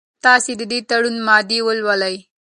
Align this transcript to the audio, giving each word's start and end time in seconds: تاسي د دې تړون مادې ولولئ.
تاسي 0.23 0.53
د 0.57 0.61
دې 0.71 0.79
تړون 0.89 1.15
مادې 1.27 1.59
ولولئ. 1.65 2.15